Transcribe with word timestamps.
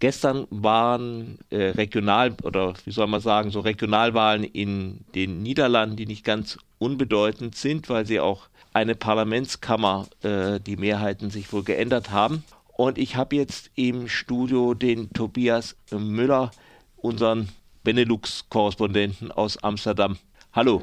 Gestern 0.00 0.46
waren 0.50 1.38
äh, 1.50 1.70
Regional- 1.70 2.36
oder 2.44 2.74
wie 2.84 2.92
soll 2.92 3.08
man 3.08 3.20
sagen, 3.20 3.50
so 3.50 3.60
Regionalwahlen 3.60 4.44
in 4.44 5.00
den 5.14 5.42
Niederlanden, 5.42 5.96
die 5.96 6.06
nicht 6.06 6.24
ganz 6.24 6.58
unbedeutend 6.78 7.56
sind, 7.56 7.88
weil 7.88 8.06
sie 8.06 8.20
auch 8.20 8.48
eine 8.72 8.94
Parlamentskammer, 8.94 10.06
äh, 10.22 10.60
die 10.60 10.76
Mehrheiten 10.76 11.30
sich 11.30 11.52
wohl 11.52 11.64
geändert 11.64 12.12
haben. 12.12 12.44
Und 12.76 12.96
ich 12.96 13.16
habe 13.16 13.34
jetzt 13.34 13.72
im 13.74 14.06
Studio 14.06 14.74
den 14.74 15.12
Tobias 15.12 15.76
Müller, 15.90 16.52
unseren 16.96 17.48
Benelux-Korrespondenten 17.82 19.32
aus 19.32 19.56
Amsterdam. 19.64 20.16
Hallo. 20.52 20.82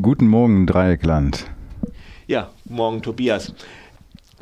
Guten 0.00 0.28
Morgen, 0.28 0.66
Dreieckland. 0.66 1.46
Ja, 2.26 2.50
morgen, 2.64 3.00
Tobias. 3.00 3.54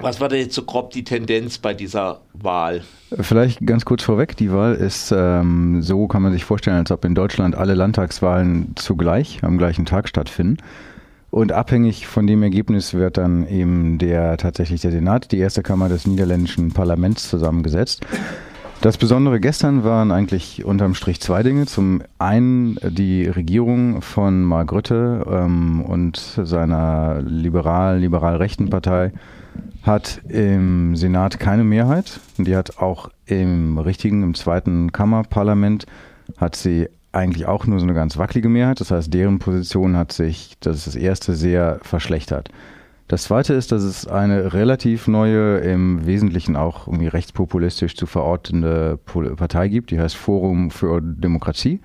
Was 0.01 0.21
war 0.21 0.29
denn 0.29 0.41
jetzt 0.41 0.55
so 0.55 0.63
grob 0.63 0.91
die 0.91 1.03
Tendenz 1.03 1.59
bei 1.59 1.75
dieser 1.75 2.21
Wahl? 2.33 2.83
Vielleicht 3.19 3.67
ganz 3.67 3.85
kurz 3.85 4.05
vorweg, 4.05 4.37
die 4.37 4.53
Wahl 4.53 4.75
ist 4.75 5.13
ähm, 5.17 5.83
so, 5.83 6.07
kann 6.07 6.23
man 6.23 6.33
sich 6.33 6.45
vorstellen, 6.45 6.77
als 6.77 6.93
ob 6.93 7.05
in 7.05 7.17
Deutschland 7.17 7.57
alle 7.57 7.75
Landtagswahlen 7.75 8.75
zugleich 8.77 9.41
am 9.43 9.59
gleichen 9.59 9.87
Tag 9.87 10.09
stattfinden. 10.09 10.59
Und 11.31 11.53
abhängig 11.53 12.07
von 12.07 12.27
dem 12.27 12.43
Ergebnis 12.43 12.95
wird 12.95 13.19
dann 13.19 13.47
eben 13.49 13.99
der 13.99 14.37
tatsächlich 14.37 14.81
der 14.81 14.93
Senat, 14.93 15.33
die 15.33 15.39
erste 15.39 15.63
Kammer 15.63 15.89
des 15.89 16.07
niederländischen 16.07 16.73
Parlaments 16.73 17.29
zusammengesetzt. 17.29 18.07
Das 18.81 18.97
Besondere 18.97 19.41
gestern 19.41 19.83
waren 19.83 20.13
eigentlich 20.13 20.65
unterm 20.65 20.95
Strich 20.95 21.21
zwei 21.21 21.43
Dinge. 21.43 21.67
Zum 21.67 22.01
einen 22.21 22.79
die 22.83 23.27
Regierung 23.27 24.03
von 24.03 24.45
Mark 24.45 24.71
Rutte 24.71 25.27
ähm, 25.29 25.83
und 25.83 26.17
seiner 26.17 27.21
liberal, 27.23 27.99
liberal-rechten 27.99 28.71
Partei 28.71 29.13
hat 29.83 30.21
im 30.29 30.95
Senat 30.95 31.41
keine 31.41 31.65
Mehrheit. 31.65 32.21
Die 32.37 32.55
hat 32.55 32.79
auch 32.79 33.11
im 33.27 33.79
richtigen, 33.79 34.23
im 34.23 34.35
zweiten 34.35 34.93
Kammerparlament, 34.93 35.87
hat 36.37 36.55
sie 36.55 36.89
eigentlich 37.11 37.47
auch 37.47 37.67
nur 37.67 37.81
so 37.81 37.85
eine 37.85 37.95
ganz 37.95 38.17
wackelige 38.17 38.49
Mehrheit. 38.49 38.79
Das 38.79 38.93
heißt, 38.93 39.13
deren 39.13 39.41
Position 39.41 39.97
hat 39.97 40.13
sich, 40.13 40.57
das 40.61 40.77
ist 40.77 40.87
das 40.87 40.95
erste, 40.95 41.35
sehr 41.35 41.81
verschlechtert. 41.83 42.51
Das 43.09 43.23
zweite 43.23 43.55
ist, 43.55 43.73
dass 43.73 43.83
es 43.83 44.07
eine 44.07 44.53
relativ 44.53 45.09
neue, 45.09 45.59
im 45.59 46.05
Wesentlichen 46.05 46.57
auch 46.57 46.87
irgendwie 46.87 47.09
rechtspopulistisch 47.09 47.97
zu 47.97 48.05
verortende 48.05 48.99
Partei 49.37 49.69
gibt, 49.69 49.91
die 49.91 49.99
heißt 49.99 50.15
Forum 50.15 50.71
für 50.71 51.01
Demokratie, 51.01 51.81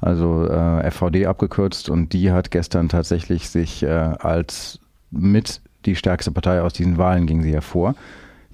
also 0.00 0.48
äh, 0.48 0.90
FVD 0.90 1.26
abgekürzt, 1.26 1.88
und 1.88 2.12
die 2.12 2.32
hat 2.32 2.50
gestern 2.50 2.88
tatsächlich 2.88 3.48
sich 3.48 3.84
äh, 3.84 3.86
als 3.88 4.80
mit 5.12 5.60
die 5.86 5.94
stärkste 5.94 6.32
Partei 6.32 6.60
aus 6.60 6.72
diesen 6.72 6.98
Wahlen 6.98 7.26
ging 7.26 7.42
sie 7.42 7.52
hervor. 7.52 7.94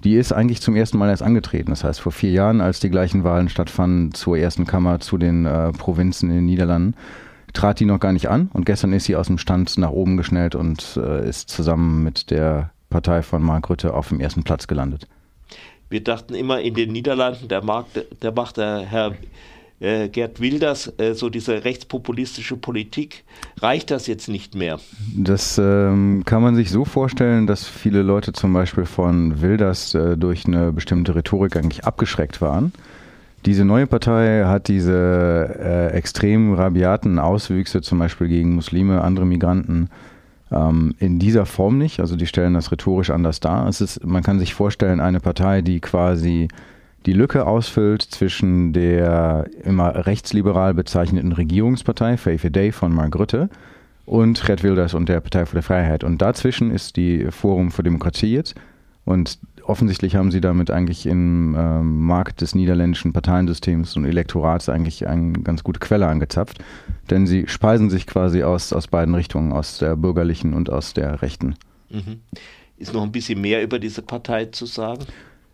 Die 0.03 0.15
ist 0.15 0.31
eigentlich 0.31 0.61
zum 0.61 0.75
ersten 0.75 0.99
Mal 0.99 1.09
erst 1.09 1.23
angetreten. 1.23 1.71
Das 1.71 1.83
heißt, 1.83 2.01
vor 2.01 2.11
vier 2.11 2.31
Jahren, 2.31 2.61
als 2.61 2.79
die 2.79 2.89
gleichen 2.89 3.23
Wahlen 3.23 3.49
stattfanden 3.49 4.13
zur 4.13 4.37
ersten 4.37 4.65
Kammer, 4.65 4.99
zu 4.99 5.17
den 5.17 5.45
äh, 5.45 5.71
Provinzen 5.71 6.29
in 6.29 6.37
den 6.37 6.45
Niederlanden, 6.45 6.95
trat 7.53 7.79
die 7.79 7.85
noch 7.85 7.99
gar 7.99 8.13
nicht 8.13 8.29
an. 8.29 8.49
Und 8.53 8.65
gestern 8.65 8.93
ist 8.93 9.05
sie 9.05 9.15
aus 9.15 9.27
dem 9.27 9.37
Stand 9.37 9.77
nach 9.77 9.91
oben 9.91 10.17
geschnellt 10.17 10.55
und 10.55 10.97
äh, 10.97 11.27
ist 11.27 11.49
zusammen 11.49 12.03
mit 12.03 12.31
der 12.31 12.71
Partei 12.89 13.21
von 13.21 13.41
Mark 13.41 13.69
Rutte 13.69 13.93
auf 13.93 14.09
dem 14.09 14.19
ersten 14.19 14.43
Platz 14.43 14.67
gelandet. 14.67 15.07
Wir 15.89 16.03
dachten 16.03 16.35
immer 16.35 16.61
in 16.61 16.73
den 16.73 16.91
Niederlanden, 16.91 17.47
der, 17.47 17.63
Markt, 17.63 18.05
der 18.21 18.31
macht 18.31 18.57
der 18.57 18.79
Herr 18.79 19.13
äh, 19.81 20.07
Gerd 20.09 20.39
Wilders, 20.39 20.93
äh, 20.97 21.13
so 21.13 21.29
diese 21.29 21.65
rechtspopulistische 21.65 22.55
Politik, 22.55 23.23
reicht 23.59 23.91
das 23.91 24.07
jetzt 24.07 24.29
nicht 24.29 24.55
mehr? 24.55 24.79
Das 25.15 25.57
ähm, 25.57 26.23
kann 26.25 26.41
man 26.41 26.55
sich 26.55 26.69
so 26.69 26.85
vorstellen, 26.85 27.47
dass 27.47 27.67
viele 27.67 28.03
Leute 28.03 28.31
zum 28.31 28.53
Beispiel 28.53 28.85
von 28.85 29.41
Wilders 29.41 29.93
äh, 29.95 30.17
durch 30.17 30.45
eine 30.45 30.71
bestimmte 30.71 31.15
Rhetorik 31.15 31.57
eigentlich 31.57 31.83
abgeschreckt 31.83 32.41
waren. 32.41 32.71
Diese 33.45 33.65
neue 33.65 33.87
Partei 33.87 34.43
hat 34.45 34.67
diese 34.67 35.55
äh, 35.59 35.87
extrem 35.93 36.53
rabiaten 36.53 37.17
Auswüchse, 37.17 37.81
zum 37.81 37.97
Beispiel 37.97 38.27
gegen 38.27 38.53
Muslime, 38.53 39.01
andere 39.01 39.25
Migranten, 39.25 39.89
ähm, 40.51 40.93
in 40.99 41.17
dieser 41.17 41.47
Form 41.47 41.77
nicht. 41.77 41.99
Also 41.99 42.15
die 42.15 42.27
stellen 42.27 42.53
das 42.53 42.71
rhetorisch 42.71 43.09
anders 43.09 43.39
dar. 43.39 43.67
Es 43.67 43.81
ist, 43.81 44.05
man 44.05 44.21
kann 44.21 44.39
sich 44.39 44.53
vorstellen, 44.53 44.99
eine 44.99 45.19
Partei, 45.19 45.61
die 45.61 45.79
quasi 45.79 46.49
die 47.07 47.13
Lücke 47.13 47.47
ausfüllt 47.47 48.03
zwischen 48.03 48.73
der 48.73 49.45
immer 49.63 50.05
rechtsliberal 50.05 50.75
bezeichneten 50.75 51.31
Regierungspartei, 51.31 52.17
Faith 52.17 52.55
Day 52.55 52.71
von 52.71 52.93
Mark 52.93 53.15
Rutte, 53.15 53.49
und 54.05 54.47
Red 54.47 54.63
Wilders 54.63 54.93
und 54.93 55.09
der 55.09 55.19
Partei 55.21 55.45
für 55.45 55.57
die 55.57 55.63
Freiheit. 55.63 56.03
Und 56.03 56.21
dazwischen 56.21 56.69
ist 56.69 56.97
die 56.97 57.27
Forum 57.31 57.71
für 57.71 57.81
Demokratie 57.81 58.33
jetzt. 58.33 58.55
Und 59.05 59.39
offensichtlich 59.71 60.15
haben 60.15 60.31
sie 60.31 60.41
damit 60.41 60.69
eigentlich 60.69 61.05
im 61.05 61.55
ähm, 61.57 62.05
Markt 62.05 62.41
des 62.41 62.53
niederländischen 62.53 63.13
Parteiensystems 63.13 63.95
und 63.95 64.05
Elektorats 64.05 64.69
eigentlich 64.69 65.07
eine 65.07 65.33
ganz 65.33 65.63
gute 65.63 65.79
Quelle 65.79 66.07
angezapft. 66.07 66.59
Denn 67.09 67.25
sie 67.25 67.47
speisen 67.47 67.89
sich 67.89 68.05
quasi 68.05 68.43
aus, 68.43 68.73
aus 68.73 68.87
beiden 68.87 69.15
Richtungen, 69.15 69.51
aus 69.51 69.79
der 69.79 69.95
bürgerlichen 69.95 70.53
und 70.53 70.69
aus 70.69 70.93
der 70.93 71.21
rechten. 71.21 71.55
Mhm. 71.89 72.19
Ist 72.77 72.93
noch 72.93 73.03
ein 73.03 73.11
bisschen 73.11 73.41
mehr 73.41 73.63
über 73.63 73.79
diese 73.79 74.01
Partei 74.01 74.45
zu 74.45 74.65
sagen? 74.65 75.05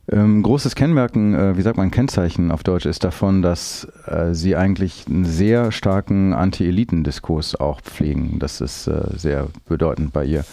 Ähm, 0.09 0.41
großes 0.41 0.75
Kennmerken, 0.75 1.35
äh, 1.35 1.57
wie 1.57 1.61
sagt 1.61 1.77
man, 1.77 1.91
Kennzeichen 1.91 2.51
auf 2.51 2.63
Deutsch 2.63 2.85
ist 2.85 3.03
davon, 3.03 3.41
dass 3.41 3.87
äh, 4.05 4.33
sie 4.33 4.55
eigentlich 4.55 5.05
einen 5.07 5.25
sehr 5.25 5.71
starken 5.73 6.33
Anti-Eliten-Diskurs 6.33 7.55
auch 7.55 7.81
pflegen. 7.81 8.39
Das 8.39 8.61
ist 8.61 8.87
äh, 8.87 9.01
sehr 9.15 9.47
bedeutend 9.67 10.13
bei 10.13 10.23
ihr. 10.23 10.45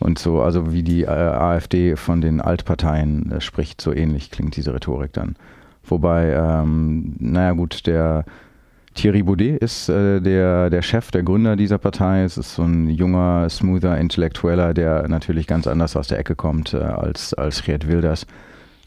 Und 0.00 0.18
so, 0.18 0.40
also 0.40 0.72
wie 0.72 0.82
die 0.82 1.02
äh, 1.02 1.08
AfD 1.08 1.94
von 1.94 2.20
den 2.20 2.40
Altparteien 2.40 3.32
äh, 3.32 3.40
spricht, 3.40 3.80
so 3.80 3.92
ähnlich 3.92 4.30
klingt 4.30 4.56
diese 4.56 4.74
Rhetorik 4.74 5.12
dann. 5.12 5.36
Wobei, 5.84 6.32
ähm, 6.32 7.14
naja 7.18 7.52
gut, 7.52 7.86
der 7.86 8.24
Thierry 8.94 9.22
Baudet 9.22 9.62
ist 9.62 9.88
äh, 9.88 10.20
der, 10.20 10.70
der 10.70 10.82
Chef, 10.82 11.10
der 11.10 11.22
Gründer 11.22 11.54
dieser 11.54 11.78
Partei. 11.78 12.24
Es 12.24 12.38
ist 12.38 12.54
so 12.54 12.62
ein 12.62 12.88
junger, 12.88 13.48
smoother 13.50 13.98
Intellektueller, 13.98 14.74
der 14.74 15.06
natürlich 15.08 15.46
ganz 15.46 15.66
anders 15.66 15.96
aus 15.96 16.08
der 16.08 16.18
Ecke 16.18 16.34
kommt 16.34 16.74
äh, 16.74 16.78
als, 16.78 17.34
als 17.34 17.62
Geert 17.62 17.86
Wilders. 17.86 18.26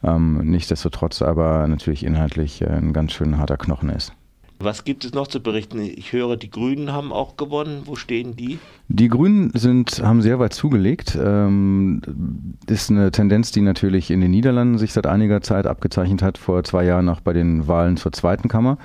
Ähm, 0.03 0.41
nichtsdestotrotz 0.43 1.21
aber 1.21 1.67
natürlich 1.67 2.03
inhaltlich 2.03 2.61
äh, 2.61 2.67
ein 2.67 2.91
ganz 2.91 3.13
schön 3.13 3.37
harter 3.37 3.57
Knochen 3.57 3.89
ist. 3.89 4.13
Was 4.63 4.85
gibt 4.85 5.03
es 5.03 5.13
noch 5.13 5.27
zu 5.27 5.41
berichten? 5.41 5.81
Ich 5.81 6.13
höre, 6.13 6.37
die 6.37 6.49
Grünen 6.49 6.93
haben 6.93 7.11
auch 7.11 7.35
gewonnen. 7.35 7.81
Wo 7.85 7.95
stehen 7.95 8.35
die? 8.35 8.59
Die 8.87 9.09
Grünen 9.09 9.51
sind, 9.53 10.01
haben 10.03 10.21
sehr 10.21 10.39
weit 10.39 10.53
zugelegt. 10.53 11.17
Ähm, 11.21 12.01
ist 12.67 12.89
eine 12.89 13.11
Tendenz, 13.11 13.51
die 13.51 13.61
natürlich 13.61 14.09
in 14.09 14.21
den 14.21 14.31
Niederlanden 14.31 14.77
sich 14.77 14.93
seit 14.93 15.05
einiger 15.05 15.41
Zeit 15.41 15.67
abgezeichnet 15.67 16.21
hat, 16.21 16.37
vor 16.37 16.63
zwei 16.63 16.85
Jahren 16.85 17.09
auch 17.09 17.19
bei 17.19 17.33
den 17.33 17.67
Wahlen 17.67 17.97
zur 17.97 18.13
zweiten 18.13 18.47
Kammer, 18.47 18.77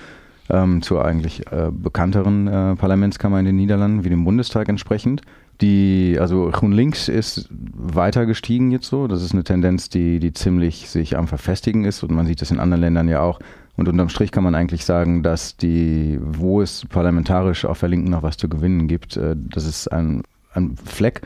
ähm, 0.51 0.83
zur 0.83 1.05
eigentlich 1.05 1.47
äh, 1.53 1.71
bekannteren 1.71 2.49
äh, 2.49 2.75
Parlamentskammer 2.75 3.39
in 3.39 3.47
den 3.47 3.57
Niederlanden, 3.57 4.05
wie 4.05 4.11
dem 4.11 4.25
Bundestag 4.25 4.69
entsprechend. 4.69 5.23
Die, 5.61 6.17
also 6.21 6.51
GroenLinks 6.53 7.09
ist 7.09 7.49
weiter 7.51 8.27
gestiegen 8.27 8.71
jetzt 8.71 8.87
so. 8.87 9.09
Das 9.09 9.23
ist 9.23 9.33
eine 9.33 9.45
Tendenz, 9.45 9.89
die, 9.89 10.21
die 10.21 10.33
ziemlich 10.33 10.89
sich 10.89 11.17
am 11.17 11.27
Verfestigen 11.27 11.85
ist 11.85 12.03
und 12.03 12.13
man 12.13 12.27
sieht 12.27 12.41
das 12.41 12.51
in 12.51 12.61
anderen 12.61 12.81
Ländern 12.81 13.09
ja 13.09 13.21
auch 13.21 13.41
und 13.79 13.89
unterm 13.89 14.09
Strich 14.09 14.33
kann 14.33 14.43
man 14.43 14.57
eigentlich 14.57 14.85
sagen, 14.85 15.23
dass 15.23 15.57
die, 15.57 16.19
wo 16.21 16.61
es 16.61 16.85
parlamentarisch 16.87 17.65
auf 17.65 17.79
der 17.79 17.89
Linken 17.89 18.11
noch 18.11 18.25
was 18.25 18.37
zu 18.37 18.49
gewinnen 18.49 18.89
gibt, 18.89 19.17
äh, 19.17 19.37
das 19.37 19.67
ist 19.67 19.87
ein, 19.93 20.25
ein 20.53 20.77
Fleck, 20.77 21.23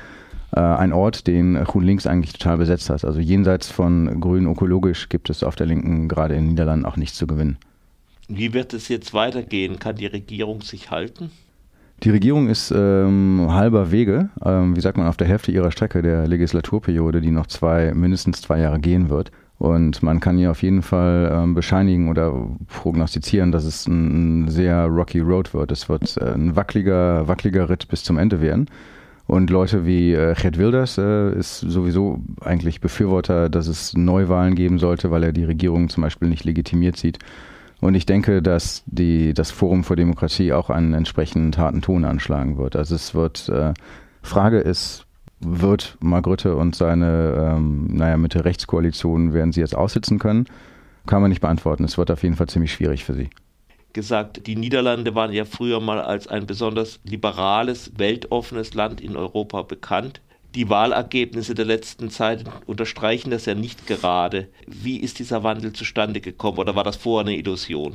äh, 0.55 0.61
ein 0.61 0.93
Ort, 0.93 1.27
den 1.27 1.55
Grün 1.65 1.85
Links 1.85 2.07
eigentlich 2.07 2.35
total 2.35 2.59
besetzt 2.59 2.91
hat. 2.91 3.07
Also 3.07 3.21
jenseits 3.21 3.71
von 3.71 4.21
Grün 4.21 4.47
ökologisch 4.47 5.09
gibt 5.09 5.31
es 5.31 5.43
auf 5.43 5.57
der 5.57 5.67
Linken 5.67 6.09
gerade 6.09 6.35
in 6.35 6.43
den 6.43 6.49
Niederlanden 6.51 6.85
auch 6.85 6.99
nichts 6.99 7.17
zu 7.17 7.27
gewinnen. 7.27 7.57
Wie 8.29 8.53
wird 8.53 8.75
es 8.75 8.89
jetzt 8.89 9.15
weitergehen? 9.15 9.79
Kann 9.79 9.97
die 9.97 10.07
Regierung 10.07 10.61
sich 10.61 10.91
halten? 10.91 11.31
Die 12.03 12.11
Regierung 12.11 12.49
ist 12.49 12.71
ähm, 12.77 13.47
halber 13.49 13.93
Wege, 13.93 14.29
ähm, 14.45 14.77
wie 14.77 14.81
sagt 14.81 14.99
man, 14.99 15.07
auf 15.07 15.17
der 15.17 15.27
Hälfte 15.27 15.53
ihrer 15.53 15.71
Strecke 15.71 16.03
der 16.03 16.29
Legislaturperiode, 16.29 17.23
die 17.23 17.31
noch 17.31 17.47
zwei, 17.47 17.95
mindestens 17.95 18.43
zwei 18.43 18.61
Jahre 18.61 18.79
gehen 18.79 19.09
wird. 19.09 19.33
Und 19.63 20.03
man 20.03 20.19
kann 20.19 20.39
hier 20.39 20.51
auf 20.51 20.65
jeden 20.65 20.83
Fall 20.83 21.31
ähm, 21.33 21.55
bescheinigen 21.55 22.09
oder 22.09 22.35
prognostizieren, 22.67 23.53
dass 23.53 23.63
es 23.63 23.87
ein, 23.87 24.49
sehr 24.49 24.87
rocky 24.87 25.21
Road 25.21 25.55
wird. 25.55 25.71
Es 25.71 25.89
wird 25.89 26.17
äh, 26.17 26.35
ein 26.35 26.57
wackeliger, 26.57 27.29
wackeliger 27.29 27.69
Ritt 27.69 27.87
bis 27.87 28.03
zum 28.03 28.19
Ende 28.19 28.41
werden. 28.41 28.67
Und 29.29 29.51
Leute 29.51 29.87
wie 29.87 30.15
äh, 30.15 30.35
Gerd 30.35 30.59
Wilders 30.59 30.99
äh, 30.99 31.39
ist 31.39 31.61
sowieso 31.61 32.25
eigentlich 32.41 32.81
Befürworter, 32.81 33.49
dass 33.49 33.69
es 33.69 33.95
Neuwahlen 33.95 34.57
geben 34.57 34.81
sollte, 34.81 35.13
weil 35.13 35.23
er 35.23 35.33
die 35.33 35.45
Regierung 35.45 35.89
zum 35.89 36.03
Beispiel 36.03 36.29
nicht 36.29 36.43
legitimiert 36.43 36.97
sieht. 36.97 37.21
Und 37.81 37.95
ich 37.95 38.05
denke, 38.05 38.43
dass 38.43 38.83
die, 38.87 39.33
das 39.33 39.53
Forum 39.53 39.85
für 39.85 39.95
Demokratie 39.95 40.53
auch 40.53 40.71
einen 40.71 40.93
entsprechend 40.93 41.57
harten 41.57 41.83
Ton 41.83 42.05
anschlagen 42.05 42.59
wird. 42.59 42.75
Also 42.75 42.97
es 42.97 43.15
wird, 43.15 43.49
äh, 43.49 43.75
Frage 44.23 44.59
ist, 44.59 45.07
wird 45.45 45.97
Mark 46.01 46.27
Rutte 46.27 46.57
und 46.57 46.75
seine, 46.75 47.55
ähm, 47.57 47.89
naja, 47.89 48.17
Mitte-Rechtskoalition, 48.17 49.35
werden 49.35 49.53
sie 49.53 49.61
jetzt 49.61 49.77
aussitzen 49.77 50.19
können? 50.19 50.47
Kann 51.07 51.21
man 51.21 51.31
nicht 51.31 51.41
beantworten. 51.41 51.85
Es 51.85 51.99
wird 51.99 52.11
auf 52.11 52.23
jeden 52.23 52.37
Fall 52.37 52.49
ziemlich 52.49 52.73
schwierig 52.73 53.05
für 53.05 53.15
sie. 53.15 53.31
Gesagt, 53.93 54.47
die 54.47 54.57
Niederlande 54.57 55.15
waren 55.15 55.33
ja 55.33 55.45
früher 55.45 55.81
mal 55.81 56.01
als 56.01 56.27
ein 56.27 56.47
besonders 56.47 57.01
liberales, 57.05 57.93
weltoffenes 57.97 58.75
Land 58.75 59.01
in 59.01 59.17
Europa 59.17 59.63
bekannt. 59.63 60.21
Die 60.55 60.69
Wahlergebnisse 60.69 61.55
der 61.55 61.65
letzten 61.65 62.11
Zeit 62.11 62.45
unterstreichen 62.67 63.31
das 63.31 63.47
ja 63.47 63.55
nicht 63.55 63.87
gerade. 63.87 64.49
Wie 64.67 64.99
ist 64.99 65.19
dieser 65.19 65.43
Wandel 65.43 65.73
zustande 65.73 66.21
gekommen 66.21 66.59
oder 66.59 66.75
war 66.75 66.85
das 66.85 66.97
vorher 66.97 67.27
eine 67.27 67.37
Illusion? 67.37 67.95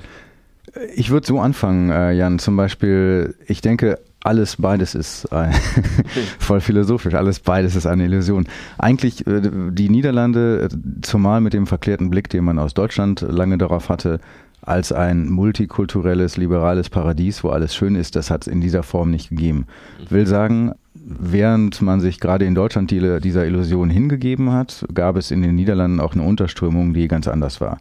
Ich 0.96 1.10
würde 1.10 1.26
so 1.26 1.40
anfangen, 1.40 1.90
äh, 1.90 2.12
Jan. 2.12 2.40
Zum 2.40 2.58
Beispiel, 2.58 3.36
ich 3.48 3.62
denke, 3.62 4.00
alles 4.22 4.58
beides 4.58 4.96
ist 4.96 5.26
äh, 5.32 5.52
voll 6.40 6.60
philosophisch, 6.60 7.14
alles 7.14 7.40
beides 7.40 7.76
ist 7.76 7.86
eine 7.86 8.06
Illusion. 8.06 8.48
Eigentlich 8.78 9.26
äh, 9.28 9.42
die 9.72 9.90
Niederlande, 9.90 10.70
äh, 10.72 10.78
zumal 11.02 11.42
mit 11.42 11.54
dem 11.54 11.68
verklärten 11.68 12.10
Blick, 12.10 12.30
den 12.30 12.44
man 12.44 12.60
aus 12.60 12.74
Deutschland 12.74 13.22
lange 13.22 13.58
darauf 13.58 13.90
hatte, 13.90 14.20
als 14.62 14.92
ein 14.92 15.30
multikulturelles, 15.30 16.36
liberales 16.36 16.90
Paradies, 16.90 17.44
wo 17.44 17.50
alles 17.50 17.74
schön 17.74 17.96
ist, 17.96 18.16
das 18.16 18.30
hat 18.30 18.42
es 18.42 18.48
in 18.48 18.60
dieser 18.60 18.84
Form 18.84 19.12
nicht 19.12 19.30
gegeben. 19.30 19.66
Will 20.10 20.28
sagen, 20.28 20.74
während 20.94 21.82
man 21.82 22.02
sich 22.02 22.20
gerade 22.20 22.44
in 22.44 22.56
Deutschland 22.56 22.92
die, 22.92 23.20
dieser 23.22 23.46
Illusion 23.46 23.90
hingegeben 23.90 24.52
hat, 24.52 24.86
gab 24.94 25.16
es 25.16 25.32
in 25.32 25.42
den 25.42 25.56
Niederlanden 25.56 26.02
auch 26.02 26.14
eine 26.14 26.24
Unterströmung, 26.24 26.94
die 26.94 27.08
ganz 27.08 27.28
anders 27.30 27.62
war. 27.62 27.78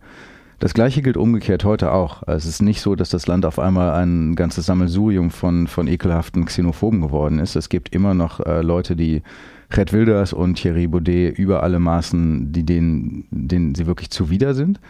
Das 0.58 0.72
gleiche 0.72 1.02
gilt 1.02 1.18
umgekehrt 1.18 1.64
heute 1.64 1.92
auch. 1.92 2.22
Es 2.26 2.46
ist 2.46 2.62
nicht 2.62 2.80
so, 2.80 2.94
dass 2.94 3.10
das 3.10 3.26
Land 3.26 3.44
auf 3.44 3.58
einmal 3.58 3.90
ein 3.90 4.34
ganzes 4.36 4.66
Sammelsurium 4.66 5.30
von, 5.30 5.66
von 5.66 5.86
ekelhaften 5.86 6.46
Xenophoben 6.46 7.02
geworden 7.02 7.38
ist. 7.38 7.56
Es 7.56 7.68
gibt 7.68 7.94
immer 7.94 8.14
noch 8.14 8.40
äh, 8.40 8.62
Leute, 8.62 8.96
die 8.96 9.22
Red 9.76 9.92
Wilders 9.92 10.32
und 10.32 10.54
Thierry 10.54 10.86
Baudet 10.86 11.38
über 11.38 11.62
alle 11.62 11.78
Maßen, 11.78 12.52
die 12.52 12.64
denen, 12.64 13.26
denen 13.30 13.74
sie 13.74 13.86
wirklich 13.86 14.10
zuwider 14.10 14.54
sind. 14.54 14.80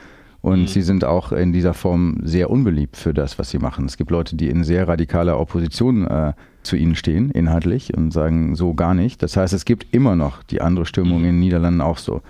Und 0.41 0.61
mhm. 0.61 0.67
sie 0.69 0.83
sind 0.83 1.05
auch 1.05 1.33
in 1.33 1.53
dieser 1.53 1.75
Form 1.75 2.19
sehr 2.23 2.51
unbeliebt 2.51 2.97
für 2.97 3.13
das, 3.13 3.37
was 3.37 3.51
sie 3.51 3.59
machen. 3.59 3.87
Es 3.87 3.97
gibt 3.97 4.13
Leute, 4.13 4.37
die 4.37 4.49
in 4.49 4.63
sehr 4.63 4.87
radikaler 4.87 5.41
Opposition 5.41 6.07
äh, 6.07 6.35
zu 6.63 6.77
ihnen 6.77 6.95
stehen, 6.95 7.33
inhaltlich, 7.33 7.97
und 7.97 8.13
sagen 8.13 8.55
so 8.55 8.75
gar 8.75 8.95
nicht. 8.95 9.21
Das 9.25 9.37
heißt, 9.37 9.53
es 9.53 9.65
gibt 9.65 9.93
immer 9.93 10.15
noch 10.15 10.45
die 10.45 10.61
andere 10.61 10.87
Stimmung 10.87 11.21
mhm. 11.21 11.25
in 11.25 11.31
den 11.33 11.41
Niederlanden 11.41 11.81
auch 11.81 11.99
so. 11.99 12.23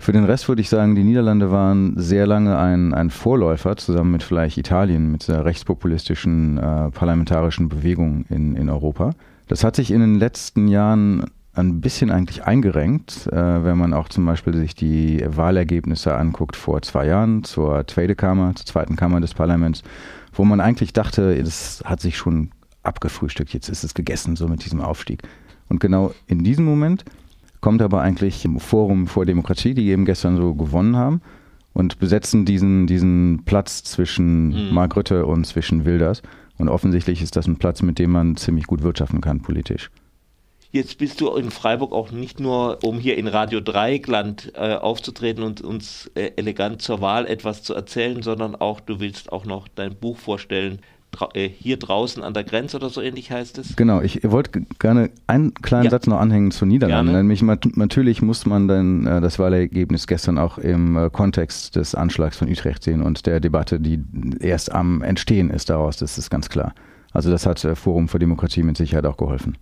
Für 0.00 0.12
den 0.12 0.24
Rest 0.24 0.48
würde 0.48 0.62
ich 0.62 0.70
sagen, 0.70 0.94
die 0.94 1.04
Niederlande 1.04 1.50
waren 1.50 1.92
sehr 1.98 2.26
lange 2.26 2.56
ein, 2.56 2.94
ein 2.94 3.10
Vorläufer, 3.10 3.76
zusammen 3.76 4.12
mit 4.12 4.22
vielleicht 4.22 4.56
Italien, 4.56 5.12
mit 5.12 5.28
der 5.28 5.44
rechtspopulistischen 5.44 6.56
äh, 6.56 6.90
parlamentarischen 6.90 7.68
Bewegung 7.68 8.24
in, 8.30 8.56
in 8.56 8.70
Europa. 8.70 9.10
Das 9.46 9.62
hat 9.62 9.76
sich 9.76 9.90
in 9.90 10.00
den 10.00 10.14
letzten 10.14 10.68
Jahren 10.68 11.26
ein 11.52 11.82
bisschen 11.82 12.10
eigentlich 12.10 12.44
eingerenkt, 12.44 13.26
äh, 13.26 13.62
wenn 13.62 13.76
man 13.76 13.92
auch 13.92 14.08
zum 14.08 14.24
Beispiel 14.24 14.54
sich 14.54 14.74
die 14.74 15.22
Wahlergebnisse 15.26 16.14
anguckt 16.14 16.56
vor 16.56 16.80
zwei 16.80 17.04
Jahren 17.06 17.44
zur 17.44 17.86
Zweite 17.86 18.14
Kammer, 18.14 18.54
zur 18.54 18.64
zweiten 18.64 18.96
Kammer 18.96 19.20
des 19.20 19.34
Parlaments, 19.34 19.82
wo 20.32 20.46
man 20.46 20.62
eigentlich 20.62 20.94
dachte, 20.94 21.34
das 21.44 21.82
hat 21.84 22.00
sich 22.00 22.16
schon 22.16 22.52
abgefrühstückt, 22.82 23.52
jetzt 23.52 23.68
ist 23.68 23.84
es 23.84 23.92
gegessen, 23.92 24.34
so 24.34 24.48
mit 24.48 24.64
diesem 24.64 24.80
Aufstieg. 24.80 25.24
Und 25.68 25.78
genau 25.78 26.14
in 26.26 26.42
diesem 26.42 26.64
Moment 26.64 27.04
kommt 27.60 27.82
aber 27.82 28.00
eigentlich 28.00 28.44
im 28.44 28.58
Forum 28.58 29.06
vor 29.06 29.26
Demokratie, 29.26 29.74
die 29.74 29.88
eben 29.88 30.04
gestern 30.04 30.36
so 30.36 30.54
gewonnen 30.54 30.96
haben 30.96 31.20
und 31.72 31.98
besetzen 31.98 32.44
diesen, 32.44 32.86
diesen 32.86 33.42
Platz 33.44 33.82
zwischen 33.84 34.68
mhm. 34.68 34.74
Mark 34.74 34.96
Rütte 34.96 35.26
und 35.26 35.46
zwischen 35.46 35.84
Wilders. 35.84 36.22
Und 36.58 36.68
offensichtlich 36.68 37.22
ist 37.22 37.36
das 37.36 37.46
ein 37.46 37.56
Platz, 37.56 37.82
mit 37.82 37.98
dem 37.98 38.10
man 38.10 38.36
ziemlich 38.36 38.66
gut 38.66 38.82
wirtschaften 38.82 39.20
kann 39.20 39.40
politisch. 39.40 39.90
Jetzt 40.72 40.98
bist 40.98 41.20
du 41.20 41.34
in 41.34 41.50
Freiburg 41.50 41.92
auch 41.92 42.12
nicht 42.12 42.38
nur, 42.38 42.78
um 42.84 42.98
hier 43.00 43.18
in 43.18 43.26
Radio 43.26 43.60
Dreieckland 43.60 44.52
äh, 44.54 44.74
aufzutreten 44.74 45.42
und 45.42 45.62
uns 45.62 46.08
äh, 46.14 46.30
elegant 46.36 46.80
zur 46.80 47.00
Wahl 47.00 47.26
etwas 47.26 47.64
zu 47.64 47.74
erzählen, 47.74 48.22
sondern 48.22 48.54
auch, 48.54 48.78
du 48.78 49.00
willst 49.00 49.32
auch 49.32 49.44
noch 49.44 49.66
dein 49.66 49.96
Buch 49.96 50.16
vorstellen, 50.16 50.78
hier 51.58 51.76
draußen 51.76 52.22
an 52.22 52.34
der 52.34 52.44
Grenze 52.44 52.76
oder 52.76 52.88
so 52.88 53.00
ähnlich 53.00 53.30
heißt 53.30 53.58
es. 53.58 53.76
Genau, 53.76 54.00
ich 54.00 54.20
wollte 54.24 54.62
gerne 54.78 55.10
einen 55.26 55.54
kleinen 55.54 55.84
ja. 55.84 55.90
Satz 55.90 56.06
noch 56.06 56.18
anhängen 56.18 56.50
zu 56.50 56.66
Niederlanden. 56.66 57.12
Gerne. 57.12 57.28
Nämlich 57.28 57.42
natürlich 57.76 58.22
muss 58.22 58.46
man 58.46 58.68
dann 58.68 59.06
äh, 59.06 59.20
das 59.20 59.38
Wahlergebnis 59.38 60.06
gestern 60.06 60.38
auch 60.38 60.58
im 60.58 60.96
äh, 60.96 61.10
Kontext 61.10 61.76
des 61.76 61.94
Anschlags 61.94 62.36
von 62.36 62.48
Utrecht 62.48 62.82
sehen 62.82 63.02
und 63.02 63.26
der 63.26 63.40
Debatte, 63.40 63.80
die 63.80 64.00
erst 64.40 64.72
am 64.72 65.02
Entstehen 65.02 65.50
ist 65.50 65.70
daraus, 65.70 65.96
das 65.96 66.16
ist 66.16 66.30
ganz 66.30 66.48
klar. 66.48 66.74
Also 67.12 67.30
das 67.30 67.44
hat 67.44 67.66
Forum 67.74 68.08
für 68.08 68.20
Demokratie 68.20 68.62
mit 68.62 68.76
Sicherheit 68.76 69.04
auch 69.04 69.16
geholfen 69.16 69.56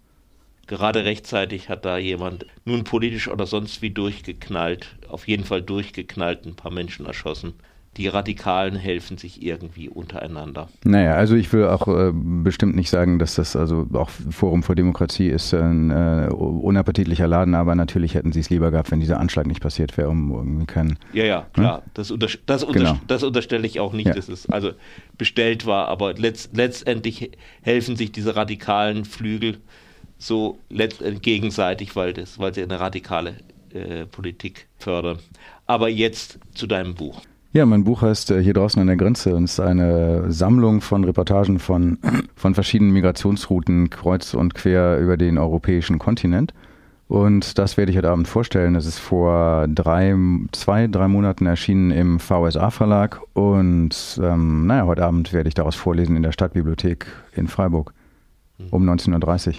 gerade 0.68 1.04
rechtzeitig 1.04 1.68
hat 1.68 1.84
da 1.84 1.98
jemand 1.98 2.46
nun 2.64 2.84
politisch 2.84 3.26
oder 3.26 3.46
sonst 3.46 3.82
wie 3.82 3.90
durchgeknallt, 3.90 4.96
auf 5.08 5.26
jeden 5.26 5.44
Fall 5.44 5.62
durchgeknallt, 5.62 6.46
ein 6.46 6.54
paar 6.54 6.70
Menschen 6.70 7.06
erschossen. 7.06 7.54
Die 7.96 8.06
Radikalen 8.06 8.76
helfen 8.76 9.19
sich 9.19 9.43
irgendwie 9.43 9.88
untereinander. 9.88 10.69
Naja, 10.85 11.14
also 11.14 11.35
ich 11.35 11.52
will 11.52 11.64
auch 11.67 11.88
äh, 11.88 12.12
bestimmt 12.12 12.76
nicht 12.76 12.90
sagen, 12.90 13.19
dass 13.19 13.35
das 13.35 13.56
also 13.56 13.87
auch 13.93 14.11
Forum 14.11 14.62
für 14.62 14.76
Demokratie 14.76 15.29
ist 15.29 15.52
ein 15.52 15.90
äh, 15.90 16.29
unappetitlicher 16.31 17.26
Laden, 17.26 17.55
aber 17.55 17.75
natürlich 17.75 18.14
hätten 18.14 18.32
sie 18.32 18.40
es 18.40 18.50
lieber 18.50 18.70
gehabt, 18.70 18.90
wenn 18.93 19.00
dieser 19.00 19.19
Anschlag 19.19 19.46
nicht 19.46 19.61
passiert 19.61 19.96
wäre, 19.96 20.08
um 20.08 20.31
irgendwie 20.31 20.67
keinen. 20.67 20.99
Ja, 21.12 21.25
ja, 21.25 21.46
klar. 21.52 21.79
Hm? 21.79 21.90
Das, 21.94 22.11
unter, 22.11 22.29
das, 22.46 22.62
unter, 22.62 22.79
genau. 22.79 23.00
das, 23.08 23.25
unterstelle 23.25 23.67
ich 23.67 23.81
auch 23.81 23.93
nicht, 23.93 24.06
ja. 24.06 24.14
dass 24.14 24.29
es 24.29 24.49
also 24.49 24.73
bestellt 25.17 25.67
war, 25.67 25.88
aber 25.88 26.14
letzt, 26.14 26.56
letztendlich 26.56 27.32
helfen 27.62 27.96
sich 27.96 28.12
diese 28.12 28.37
radikalen 28.37 29.05
Flügel 29.05 29.58
so 30.19 30.58
gegenseitig, 30.70 31.96
weil, 31.96 32.12
das, 32.12 32.38
weil 32.38 32.52
sie 32.55 32.62
eine 32.62 32.79
radikale 32.81 33.37
äh, 33.73 34.06
Politik 34.06 34.67
fördern. 34.79 35.19
Aber 35.67 35.88
jetzt 35.88 36.38
zu 36.55 36.67
deinem 36.67 36.94
Buch. 36.94 37.23
Ja, 37.52 37.64
mein 37.64 37.84
Buch 37.84 38.02
heißt 38.02 38.30
äh, 38.30 38.42
Hier 38.42 38.52
draußen 38.52 38.80
an 38.80 38.88
der 38.88 38.96
Grenze 38.96 39.34
und 39.34 39.44
ist 39.44 39.58
eine 39.58 40.30
Sammlung 40.30 40.82
von 40.82 41.04
Reportagen 41.04 41.58
von, 41.58 41.98
von 42.34 42.54
verschiedenen 42.54 42.92
Migrationsrouten 42.92 43.88
kreuz 43.88 44.34
und 44.34 44.54
quer 44.54 44.98
über 44.98 45.16
den 45.16 45.38
europäischen 45.38 45.98
Kontinent. 45.98 46.52
Und 47.08 47.56
das 47.56 47.78
werde 47.78 47.90
ich 47.90 47.96
heute 47.96 48.10
Abend 48.10 48.28
vorstellen. 48.28 48.74
Es 48.74 48.84
ist 48.84 48.98
vor 48.98 49.66
drei, 49.66 50.14
zwei, 50.52 50.88
drei 50.88 51.08
Monaten 51.08 51.46
erschienen 51.46 51.90
im 51.90 52.20
VSA-Verlag. 52.20 53.22
Und 53.32 54.20
ähm, 54.22 54.66
naja, 54.66 54.84
heute 54.84 55.06
Abend 55.06 55.32
werde 55.32 55.48
ich 55.48 55.54
daraus 55.54 55.74
vorlesen 55.74 56.16
in 56.16 56.22
der 56.22 56.32
Stadtbibliothek 56.32 57.06
in 57.34 57.48
Freiburg 57.48 57.94
um 58.70 58.86
19.30 58.86 59.48
Uhr. 59.48 59.54